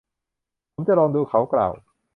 [0.73, 1.73] ผมจะลองดู เขากล่าว